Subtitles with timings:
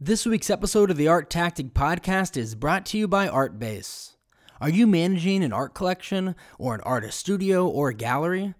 [0.00, 4.14] This week's episode of the ArtTactic Podcast is brought to you by Artbase.
[4.60, 8.54] Are you managing an art collection, or an artist studio, or a gallery?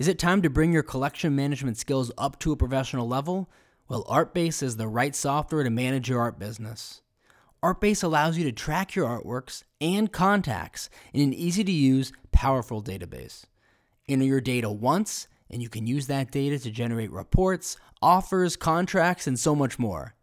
[0.00, 3.48] Is it time to bring your collection management skills up to a professional level?
[3.88, 7.02] Well, Artbase is the right software to manage your art business.
[7.62, 12.82] Artbase allows you to track your artworks and contacts in an easy to use, powerful
[12.82, 13.44] database.
[14.08, 19.28] Enter your data once, and you can use that data to generate reports, offers, contracts,
[19.28, 20.16] and so much more.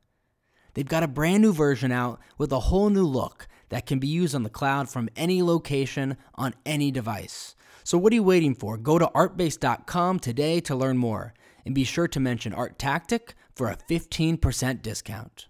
[0.73, 4.07] They've got a brand new version out with a whole new look that can be
[4.07, 7.55] used on the cloud from any location on any device.
[7.83, 8.77] So, what are you waiting for?
[8.77, 11.33] Go to artbase.com today to learn more
[11.65, 15.47] and be sure to mention ArtTactic for a 15% discount.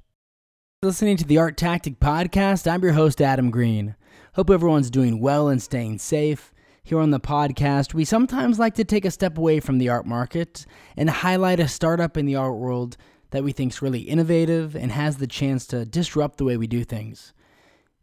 [0.82, 3.96] Listening to the ArtTactic podcast, I'm your host, Adam Green.
[4.34, 6.54] Hope everyone's doing well and staying safe.
[6.84, 10.08] Here on the podcast, we sometimes like to take a step away from the art
[10.08, 10.66] market
[10.98, 12.98] and highlight a startup in the art world
[13.32, 16.68] that we think is really innovative and has the chance to disrupt the way we
[16.68, 17.34] do things.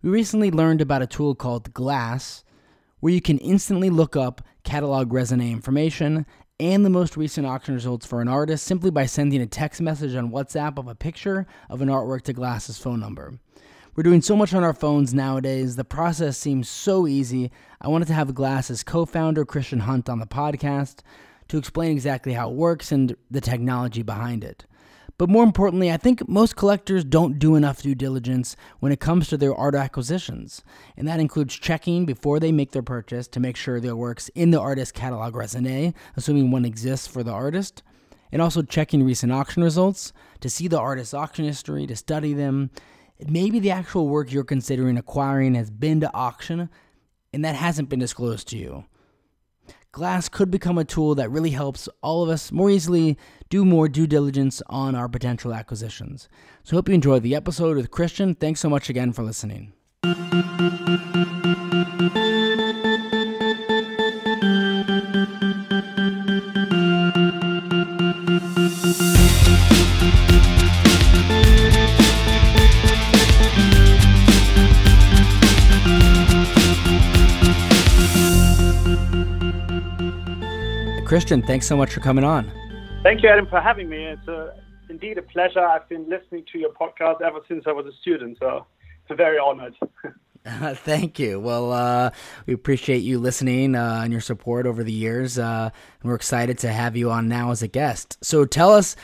[0.02, 2.44] We recently learned about a tool called Glass,
[3.00, 6.26] where you can instantly look up catalog raisonné information
[6.60, 10.14] and the most recent auction results for an artist simply by sending a text message
[10.16, 13.38] on WhatsApp of a picture of an artwork to Glass's phone number.
[13.94, 17.50] We're doing so much on our phones nowadays, the process seems so easy.
[17.80, 21.00] I wanted to have Glass's co founder, Christian Hunt, on the podcast
[21.48, 24.66] to explain exactly how it works and the technology behind it.
[25.18, 29.28] But more importantly, I think most collectors don't do enough due diligence when it comes
[29.28, 30.62] to their art acquisitions.
[30.96, 34.52] And that includes checking before they make their purchase to make sure their work's in
[34.52, 37.82] the artist catalog raisonné, assuming one exists for the artist,
[38.30, 42.70] and also checking recent auction results to see the artist's auction history, to study them.
[43.26, 46.70] Maybe the actual work you're considering acquiring has been to auction
[47.32, 48.84] and that hasn't been disclosed to you.
[49.92, 53.16] Glass could become a tool that really helps all of us more easily
[53.48, 56.28] do more due diligence on our potential acquisitions.
[56.62, 58.34] So, hope you enjoyed the episode with Christian.
[58.34, 59.72] Thanks so much again for listening.
[81.08, 82.52] Christian, thanks so much for coming on.
[83.02, 84.04] Thank you, Adam, for having me.
[84.04, 84.54] It's a,
[84.90, 85.60] indeed a pleasure.
[85.66, 88.66] I've been listening to your podcast ever since I was a student, so
[89.08, 89.74] I'm very honored.
[90.44, 91.40] Uh, thank you.
[91.40, 92.10] Well, uh,
[92.44, 95.38] we appreciate you listening uh, and your support over the years.
[95.38, 95.70] Uh,
[96.02, 98.18] and we're excited to have you on now as a guest.
[98.22, 98.94] So tell us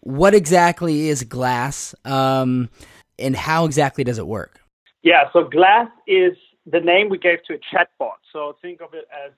[0.00, 2.70] what exactly is Glass um,
[3.18, 4.60] and how exactly does it work?
[5.02, 6.32] Yeah, so Glass is
[6.64, 8.16] the name we gave to a chatbot.
[8.32, 9.32] So think of it as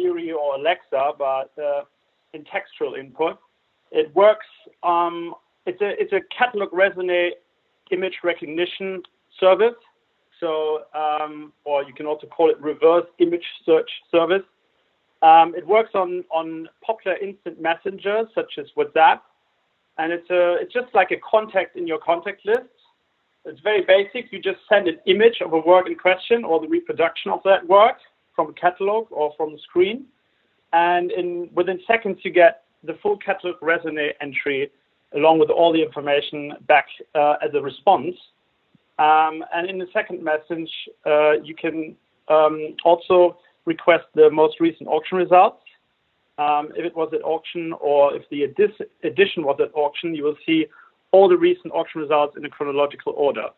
[0.00, 1.82] Siri or Alexa, but uh,
[2.32, 3.38] in textual input.
[3.90, 4.46] It works.
[4.82, 5.34] Um,
[5.66, 7.30] it's a it's a catalog raisonné
[7.90, 9.02] image recognition
[9.38, 9.74] service.
[10.38, 14.44] So, um, or you can also call it reverse image search service.
[15.22, 19.20] Um, it works on on popular instant messengers such as WhatsApp,
[19.98, 22.60] and it's a it's just like a contact in your contact list.
[23.44, 24.32] It's very basic.
[24.32, 27.66] You just send an image of a work in question or the reproduction of that
[27.66, 27.96] work
[28.40, 30.06] from a catalog or from the screen,
[30.72, 34.70] and in within seconds you get the full catalog raisonné entry
[35.14, 38.14] along with all the information back uh, as a response.
[38.98, 40.70] Um, and in the second message,
[41.04, 41.96] uh, you can
[42.28, 45.64] um, also request the most recent auction results.
[46.38, 50.36] Um, if it was at auction or if the edition was at auction, you will
[50.46, 50.66] see
[51.10, 53.48] all the recent auction results in a chronological order.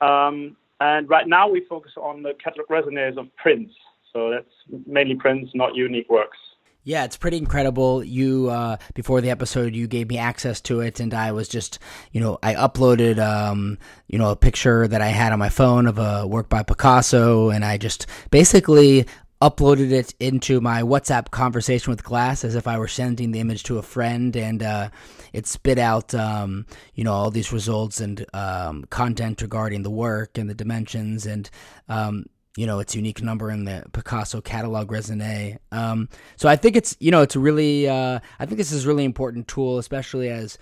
[0.00, 3.74] Um, and right now we focus on the catalog raisonnés of prints.
[4.16, 6.38] So that's mainly prints, not unique works.
[6.84, 8.02] Yeah, it's pretty incredible.
[8.02, 11.80] You uh, before the episode, you gave me access to it, and I was just,
[12.12, 13.76] you know, I uploaded, um,
[14.06, 17.50] you know, a picture that I had on my phone of a work by Picasso,
[17.50, 19.04] and I just basically
[19.42, 23.64] uploaded it into my WhatsApp conversation with Glass as if I were sending the image
[23.64, 24.88] to a friend, and uh,
[25.34, 30.38] it spit out, um, you know, all these results and um, content regarding the work
[30.38, 31.50] and the dimensions, and
[31.88, 32.26] um,
[32.56, 35.58] you know its unique number in the Picasso catalog raisonné.
[35.72, 38.88] Um, so I think it's you know it's really uh, I think this is a
[38.88, 40.58] really important tool, especially as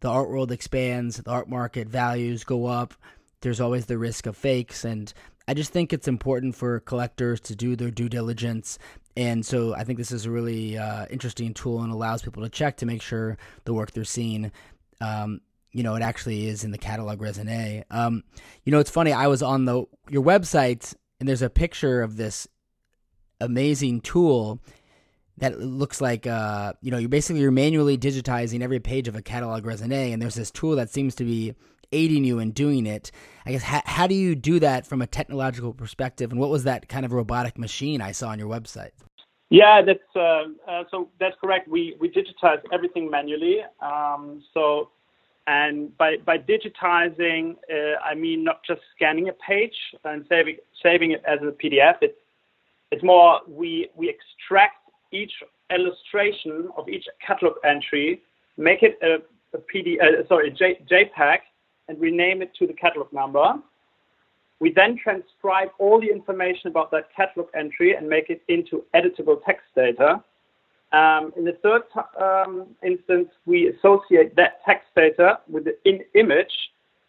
[0.00, 2.94] the art world expands, the art market values go up.
[3.40, 5.12] There's always the risk of fakes, and
[5.46, 8.78] I just think it's important for collectors to do their due diligence.
[9.16, 12.50] And so I think this is a really uh, interesting tool and allows people to
[12.50, 14.52] check to make sure the work they're seeing
[15.00, 15.40] um,
[15.72, 17.84] you know, it actually is in the catalog raisonné.
[17.90, 18.24] Um,
[18.64, 19.12] you know, it's funny.
[19.12, 22.46] I was on the your website and there's a picture of this
[23.40, 24.60] amazing tool
[25.38, 29.22] that looks like uh, you know you're basically you're manually digitizing every page of a
[29.22, 31.54] catalog raisonné and there's this tool that seems to be
[31.92, 33.10] aiding you in doing it.
[33.44, 36.64] I guess how, how do you do that from a technological perspective, and what was
[36.64, 38.90] that kind of robotic machine I saw on your website?
[39.48, 41.68] Yeah, that's uh, uh, so that's correct.
[41.68, 43.58] We we digitize everything manually.
[43.80, 44.90] Um, so,
[45.46, 51.12] and by by digitizing, uh, I mean not just scanning a page and saving saving
[51.12, 51.96] it as a PDF.
[52.02, 52.18] It's
[52.90, 54.76] it's more we we extract
[55.12, 55.32] each
[55.70, 58.22] illustration of each catalog entry,
[58.56, 59.16] make it a,
[59.56, 61.38] a PD, uh, sorry, JPEG,
[61.88, 63.54] and rename it to the catalog number.
[64.58, 69.44] We then transcribe all the information about that catalog entry and make it into editable
[69.44, 70.22] text data.
[70.96, 71.82] Um, in the third
[72.18, 76.54] um, instance, we associate that text data with the in image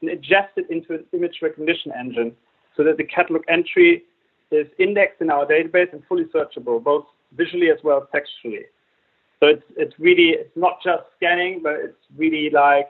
[0.01, 2.35] and adjust it into an image recognition engine
[2.75, 4.03] so that the catalog entry
[4.51, 7.05] is indexed in our database and fully searchable, both
[7.37, 8.65] visually as well as textually.
[9.39, 12.89] So it's it's really it's not just scanning, but it's really like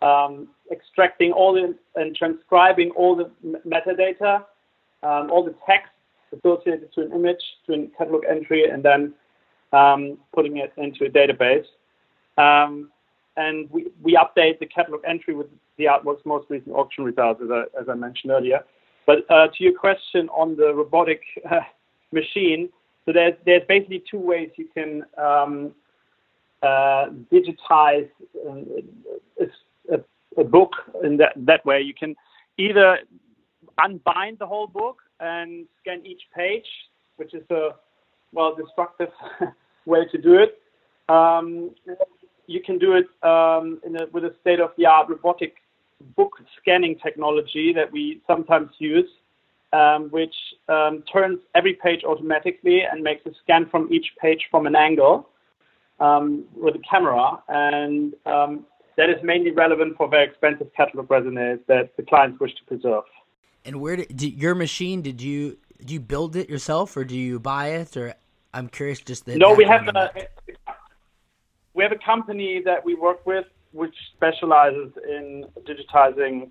[0.00, 3.30] um, extracting all the and transcribing all the
[3.64, 4.44] metadata,
[5.04, 5.92] um, all the text
[6.36, 9.14] associated to an image, to a catalog entry, and then
[9.72, 11.66] um, putting it into a database.
[12.38, 12.90] Um,
[13.36, 15.46] and we, we update the catalog entry with
[15.78, 18.60] the artwork's most recent auction results, as I, as I mentioned earlier.
[19.06, 21.60] But uh, to your question on the robotic uh,
[22.12, 22.68] machine,
[23.04, 25.72] so there's there's basically two ways you can um,
[26.62, 28.08] uh, digitize
[28.48, 29.44] uh,
[29.90, 30.00] a,
[30.38, 30.70] a, book
[31.02, 31.80] in that that way.
[31.80, 32.14] You can
[32.58, 32.98] either
[33.82, 36.66] unbind the whole book and scan each page,
[37.16, 37.70] which is a
[38.32, 39.08] well destructive
[39.86, 40.58] way to do it.
[41.08, 41.70] Um,
[42.46, 45.54] you can do it um, a, with a state-of-the-art robotic
[46.16, 49.08] book scanning technology that we sometimes use
[49.72, 50.34] um, which
[50.68, 55.28] um, turns every page automatically and makes a scan from each page from an angle
[56.00, 57.42] um, with a camera.
[57.48, 62.54] And um, that is mainly relevant for very expensive catalog raisonnés that the clients wish
[62.54, 63.04] to preserve.
[63.64, 65.02] And where did, did your machine?
[65.02, 67.96] Did you did you build it yourself, or do you buy it?
[67.96, 68.14] Or
[68.54, 69.54] I'm curious, just the no.
[69.54, 70.10] We have a
[71.74, 76.50] we have a company that we work with, which specializes in digitizing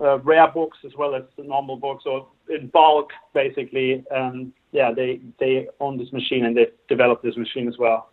[0.00, 4.04] uh, rare books as well as the normal books, or in bulk, basically.
[4.14, 8.10] Um, yeah, they they own this machine and they developed this machine as well.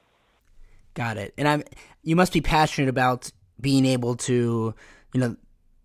[0.93, 1.33] Got it.
[1.37, 1.63] And I'm
[2.03, 4.73] you must be passionate about being able to,
[5.13, 5.37] you know,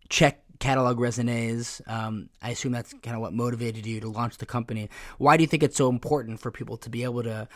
[0.08, 1.80] check catalog raisonnés.
[1.88, 4.88] Um, I assume that's kind of what motivated you to launch the company.
[5.18, 7.48] Why do you think it's so important for people to be able to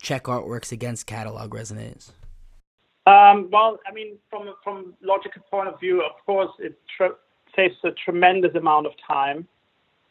[0.00, 2.10] check artworks against catalog raisonnés?
[3.06, 7.18] Um, well, I mean, from from logical point of view, of course, it tr-
[7.56, 9.48] saves a tremendous amount of time.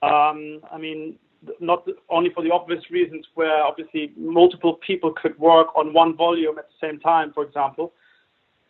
[0.02, 1.18] Um, I mean,
[1.60, 6.58] not only for the obvious reasons where obviously multiple people could work on one volume
[6.58, 7.94] at the same time, for example,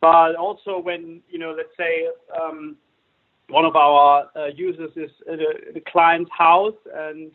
[0.01, 2.07] but also when, you know, let's say
[2.39, 2.77] um,
[3.49, 7.31] one of our uh, users is at a, the client's house and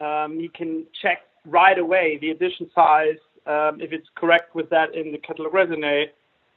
[0.00, 4.94] um, he can check right away the edition size, um, if it's correct with that
[4.94, 6.06] in the catalog raisonné,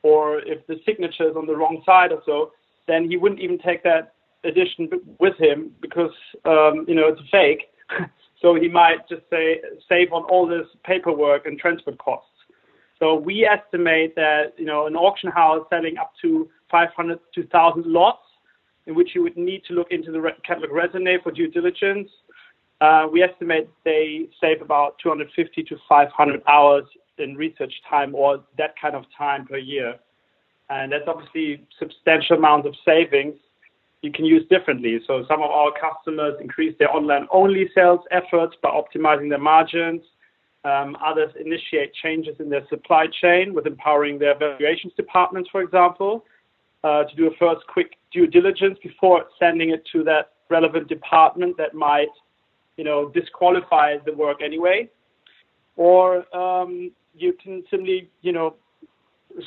[0.02, 2.52] or if the signature is on the wrong side or so,
[2.88, 4.14] then he wouldn't even take that
[4.44, 4.90] edition
[5.20, 6.12] with him because
[6.46, 7.70] um, you know it's a fake.
[8.42, 12.30] so he might just say save on all this paperwork and transport costs.
[13.00, 17.86] So we estimate that you know an auction house selling up to 500 to 1,000
[17.86, 18.23] lots,
[18.88, 22.10] in which you would need to look into the catalog raisonné for due diligence.
[22.82, 26.84] Uh, we estimate they save about 250 to 500 hours
[27.18, 29.96] in research time or that kind of time per year.
[30.70, 33.36] And that's obviously substantial amount of savings
[34.02, 35.00] you can use differently.
[35.08, 40.02] So some of our customers increase their online-only sales efforts by optimizing their margins.
[40.66, 46.26] Um, others initiate changes in their supply chain with empowering their valuations departments, for example,
[46.84, 51.58] uh, to do a first quick due diligence before sending it to that relevant department
[51.58, 52.10] that might,
[52.78, 54.90] you know, disqualify the work anyway.
[55.76, 58.56] Or um, you can simply, you know,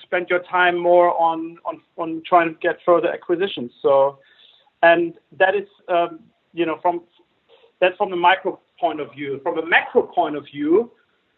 [0.03, 3.71] spend your time more on, on, on trying to get further acquisitions.
[3.83, 4.19] So
[4.83, 6.21] and that is, um,
[6.53, 7.03] you know, from
[7.81, 9.41] that's from the micro point of view.
[9.43, 10.91] From a macro point of view,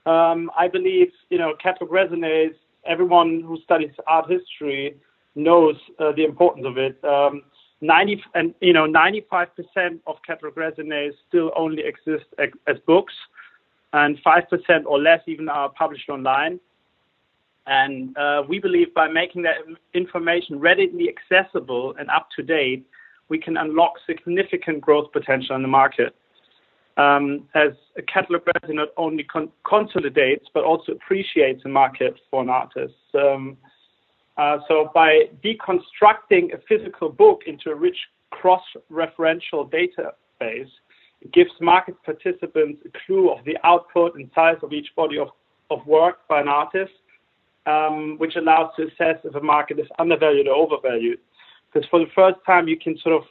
[0.06, 2.54] um, I believe, you know, catalog raisonnés.
[2.86, 4.96] Everyone who studies art history
[5.34, 7.02] knows uh, the importance of it.
[7.04, 7.42] Um,
[7.80, 9.46] 90 and you know 95%
[10.06, 13.14] of catalog raisonnés still only exist as, books,
[13.92, 16.58] and 5% or less even are published online.
[17.66, 19.56] And uh, we believe by making that
[19.94, 22.86] information readily accessible and up to date,
[23.28, 26.14] we can unlock significant growth potential in the market.
[26.96, 32.42] Um, as a catalog brand not only con- consolidates but also appreciates the market for
[32.42, 32.94] an artist.
[33.14, 33.56] Um,
[34.38, 37.96] Uh, so by deconstructing a physical book into a rich
[38.30, 40.70] cross-referential database,
[41.20, 45.28] it gives market participants a clue of the output and size of each body of,
[45.70, 46.92] of work by an artist,
[47.66, 51.18] um, which allows to assess if a market is undervalued or overvalued.
[51.72, 53.22] Because for the first time, you can sort of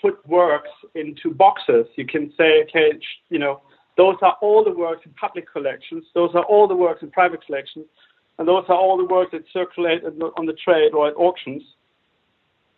[0.00, 1.86] put works into boxes.
[1.96, 3.60] You can say, okay, you know,
[3.98, 7.44] those are all the works in public collections, those are all the works in private
[7.44, 7.86] collections,
[8.38, 11.62] and those are all the works that circulate on the trade or at auctions.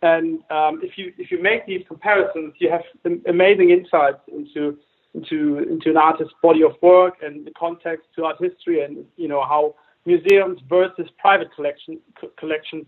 [0.03, 2.83] And um, if you if you make these comparisons, you have
[3.29, 4.79] amazing insights into
[5.15, 9.29] into into an artist's body of work and the context to art history, and you
[9.29, 9.75] know how
[10.07, 12.01] museums versus private collection
[12.39, 12.87] collections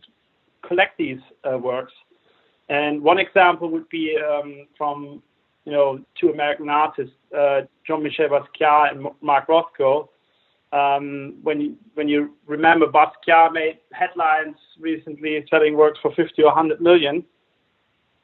[0.66, 1.92] collect these uh, works.
[2.70, 5.22] And one example would be um, from
[5.66, 10.08] you know two American artists, uh, Jean-Michel Basquiat and Mark Rothko.
[10.72, 16.46] Um, when you when you remember Basquiat made headlines recently selling works for 50 or
[16.46, 17.24] 100 million,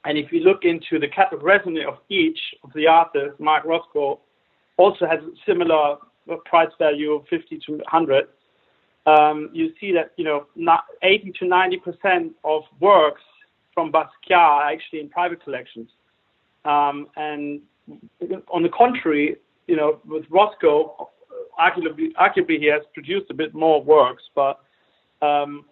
[0.04, 4.20] and if you look into the catalog raisonné of each of the artists, Mark Rothko
[4.78, 5.96] also has a similar
[6.46, 8.28] price value of 50 to 100.
[9.06, 10.46] Um, you see that you know
[11.02, 13.22] 80 to 90 percent of works
[13.74, 15.90] from Basquiat are actually in private collections.
[16.64, 17.60] Um, and
[18.52, 19.36] on the contrary,
[19.66, 21.08] you know, with Rothko,
[21.58, 24.60] arguably, arguably he has produced a bit more works, but
[25.22, 25.64] um,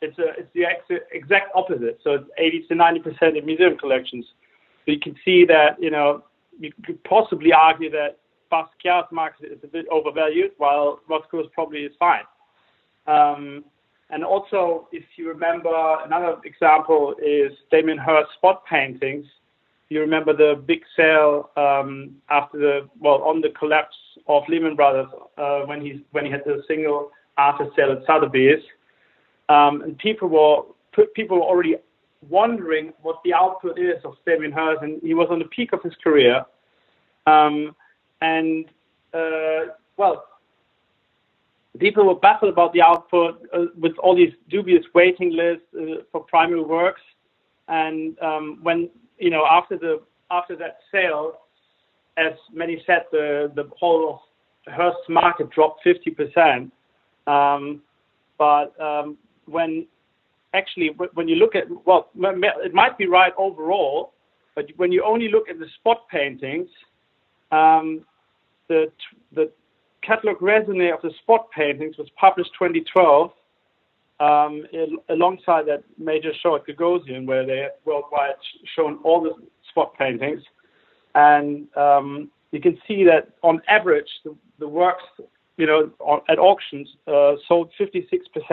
[0.00, 1.98] it's, a, it's the ex- exact opposite.
[2.02, 4.24] So it's 80 to 90 percent in museum collections.
[4.84, 6.24] So you can see that, you know,
[6.58, 8.18] you could possibly argue that
[8.50, 12.22] Basquiat's market is a bit overvalued, while Rothko's probably is fine.
[13.06, 13.64] Um,
[14.10, 15.70] and also, if you remember,
[16.04, 19.26] another example is Damien Hirst spot paintings.
[19.88, 25.06] You remember the big sale um, after the well on the collapse of Lehman Brothers
[25.38, 28.62] uh, when he when he had the single artist sale at Sotheby's,
[29.48, 31.76] um, and people were people were already
[32.28, 35.82] wondering what the output is of Damien Hirst, and he was on the peak of
[35.82, 36.44] his career.
[37.26, 37.76] Um,
[38.20, 38.66] and
[39.14, 40.24] uh, well,
[41.78, 46.22] people were baffled about the output uh, with all these dubious waiting lists uh, for
[46.24, 47.02] primary works.
[47.68, 51.38] And um, when you know after the after that sale,
[52.16, 54.22] as many said, the the whole
[54.66, 56.70] Hirst's market dropped 50%.
[57.26, 57.82] Um,
[58.38, 59.86] but um, when
[60.54, 64.12] actually when you look at well, it might be right overall,
[64.54, 66.68] but when you only look at the spot paintings,
[67.52, 68.04] um,
[68.68, 68.90] the
[69.34, 69.50] the
[70.02, 73.30] catalog raisonné of the spot paintings was published 2012
[74.20, 74.64] um,
[75.08, 78.34] alongside that major show at Gagosian, where they have worldwide
[78.74, 79.32] shown all the
[79.68, 80.42] spot paintings.
[81.14, 85.04] And um, you can see that on average, the, the works,
[85.56, 88.02] you know, on, at auctions uh, sold 56%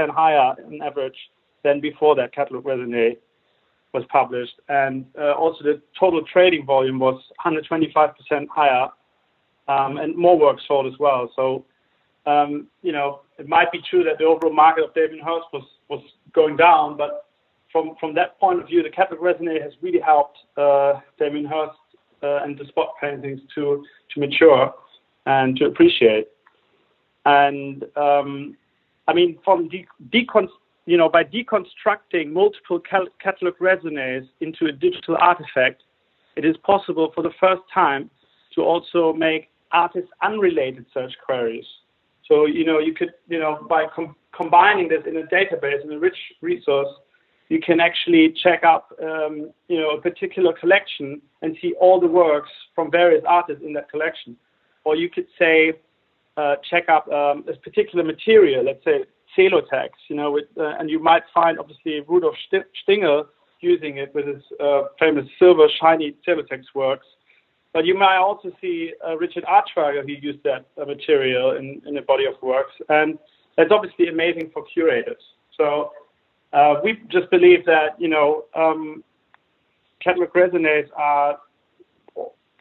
[0.10, 1.18] higher on average
[1.64, 3.18] than before that catalog raisonné
[3.94, 4.56] was published.
[4.70, 8.88] And uh, also the total trading volume was 125% higher
[9.68, 11.32] um, and more work sold as well.
[11.36, 11.66] So,
[12.26, 15.64] um, you know, it might be true that the overall market of Damien Hirst was,
[15.90, 16.02] was
[16.34, 17.26] going down, but
[17.74, 21.78] from, from that point of view, the catalog raisonné has really helped uh, Damien Hirst
[22.24, 23.84] uh, and the spot paintings to,
[24.14, 24.74] to mature
[25.26, 26.30] and to appreciate.
[27.26, 28.56] And um,
[29.10, 30.48] I mean, from de- decon-
[30.86, 35.84] you know, by deconstructing multiple cal- catalog raisonnés into a digital artifact,
[36.38, 38.10] it is possible for the first time
[38.56, 41.66] to also make artist unrelated search queries.
[42.28, 45.92] So, you know, you could, you know, by com- combining this in a database, in
[45.92, 46.88] a rich resource,
[47.50, 52.08] you can actually check up, um, you know, a particular collection and see all the
[52.08, 54.38] works from various artists in that collection.
[54.86, 55.74] Or you could say,
[56.38, 59.06] uh, check up um, a particular material, let's say
[59.38, 62.36] Celotex, you know, with, uh, and you might find obviously Rudolf
[62.88, 63.26] Stingel
[63.60, 67.06] using it with his uh, famous silver shiny Celotex works.
[67.74, 71.98] But you might also see uh, Richard Artschwager who used that uh, material in, in
[71.98, 72.74] a body of works.
[72.90, 73.18] And
[73.58, 75.22] that's obviously amazing for curators.
[75.58, 75.92] So
[76.54, 79.04] uh, we just believe that, you know, um,
[80.04, 81.40] catalog raisonnés are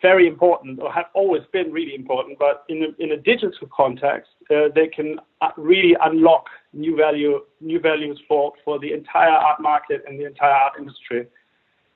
[0.01, 4.31] very important or have always been really important, but in a, in a digital context,
[4.51, 9.61] uh, they can uh, really unlock new value, new values for, for the entire art
[9.61, 11.27] market and the entire art industry,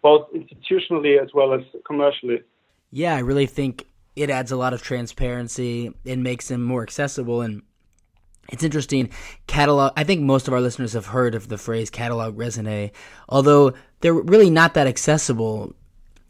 [0.03, 2.43] both institutionally as well as commercially.
[2.91, 7.43] Yeah, I really think it adds a lot of transparency and makes them more accessible.
[7.43, 7.63] And
[8.49, 9.11] it's interesting.
[9.47, 9.93] Catalog.
[9.97, 12.93] I think most of our listeners have heard of the phrase catalog raisonné
[13.29, 15.75] although they're really not that accessible.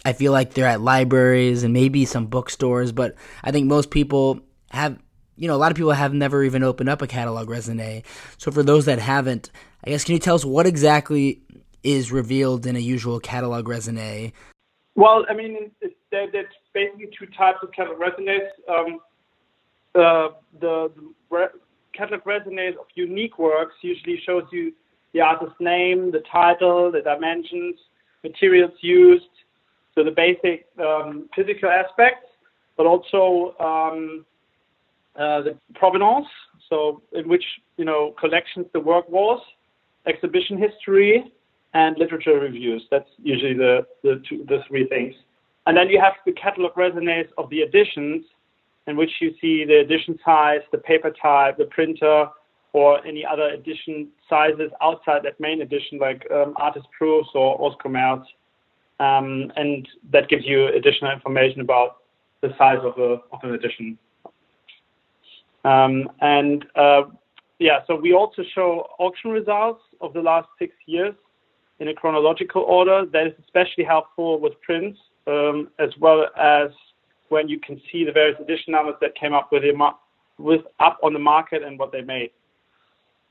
[0.05, 4.41] I feel like they're at libraries and maybe some bookstores, but I think most people
[4.71, 4.99] have
[5.39, 8.05] you know, a lot of people have never even opened up a catalog raisonné
[8.39, 9.51] So for those that haven't,
[9.85, 11.43] I guess can you tell us what exactly
[11.83, 14.33] is revealed in a usual catalog raisonné?
[14.97, 15.71] Well, I mean,
[16.11, 18.49] there, there's basically two types of catalog raisonnés.
[18.69, 19.01] Um,
[19.95, 20.29] uh,
[20.61, 21.61] the, the re-
[21.93, 24.73] catalog raisonnés of unique works usually shows you
[25.13, 27.77] the artist's name, the title, the dimensions,
[28.25, 29.25] materials used,
[29.95, 32.27] so the basic um, physical aspects,
[32.77, 34.25] but also um,
[35.15, 36.27] uh, the provenance,
[36.69, 37.45] so in which
[37.77, 39.41] you know collections the work was,
[40.07, 41.33] exhibition history,
[41.75, 42.83] and literature reviews.
[42.91, 45.15] That's usually the the, two, the three things.
[45.67, 48.25] And then you have the catalog raisonnés of the editions,
[48.87, 52.29] in which you see the edition size, the paper type, the printer,
[52.73, 57.75] or any other edition sizes outside that main edition, like um, artist proofs or hors
[57.83, 58.27] commerce.
[59.01, 61.99] Um, and that gives you additional information about
[62.43, 63.99] the size of, a, of an edition.
[65.65, 67.03] Um, and uh,
[67.59, 71.15] yeah, so we also show auction results of the last six years
[71.79, 73.05] in a chronological order.
[73.13, 76.71] That is especially helpful with prints, um, as well as
[77.29, 79.65] when you can see the various edition numbers that came up with,
[80.39, 82.31] with up on the market and what they made.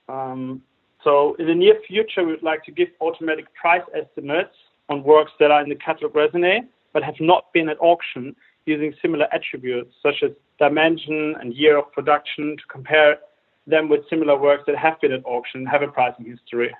[0.10, 0.62] Um,
[1.04, 4.56] so in the near future, we would like to give automatic price estimates
[4.90, 8.34] on works that are in the catalog raisonné but have not been at auction
[8.66, 13.18] using similar attributes such as dimension and year of production to compare
[13.68, 16.74] them with similar works that have been at auction and have a pricing history.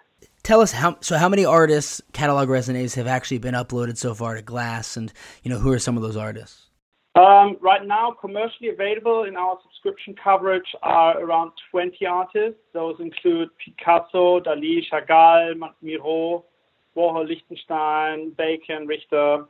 [0.46, 4.36] Tell us how so how many artists catalog raisonnés have actually been uploaded so far
[4.36, 5.12] to Glass and
[5.42, 6.68] you know who are some of those artists?
[7.16, 12.60] Um, right now, commercially available in our subscription coverage are around 20 artists.
[12.74, 16.46] Those include Picasso, Dali, Chagall, Miro,
[16.96, 19.46] Warhol, Lichtenstein, Bacon, Richter,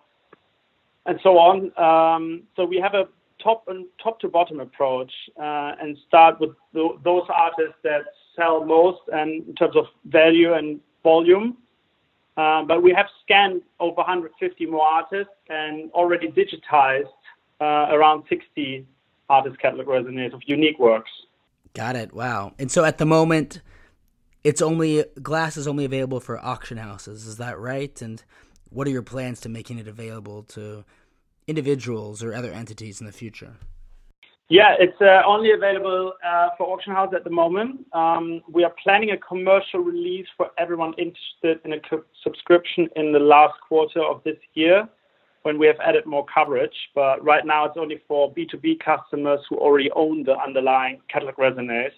[1.08, 1.78] and so on.
[1.78, 3.10] Um, so we have a
[3.44, 8.04] top and top to bottom approach uh, and start with th- those artists that
[8.36, 11.58] sell most and in terms of value and volume.
[12.36, 17.16] Uh, but we have scanned over 150 more artists and already digitized
[17.62, 18.86] uh, around 60
[19.30, 21.12] artist catalog raisonnés of unique works.
[21.74, 22.14] Got it.
[22.14, 22.54] Wow.
[22.60, 23.62] And so at the moment,
[24.44, 27.26] it's only glass is only available for auction houses.
[27.26, 28.02] Is that right?
[28.02, 28.22] And
[28.70, 30.84] what are your plans to making it available to
[31.48, 33.56] individuals or other entities in the future?
[34.48, 37.84] Yeah, it's uh, only available uh, for auction house at the moment.
[37.94, 43.12] Um, we are planning a commercial release for everyone interested in a co- subscription in
[43.12, 44.88] the last quarter of this year
[45.42, 46.76] when we have added more coverage.
[46.94, 51.92] But right now, it's only for B2B customers who already own the underlying catalog raisonnés.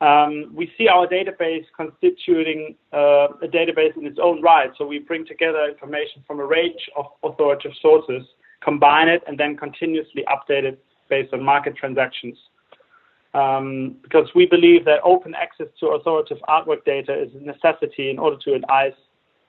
[0.00, 4.70] Um, we see our database constituting uh, a database in its own right.
[4.76, 8.26] So we bring together information from a range of authoritative sources,
[8.62, 12.36] combine it, and then continuously update it based on market transactions.
[13.34, 18.18] Um, because we believe that open access to authoritative artwork data is a necessity in
[18.18, 18.94] order to entice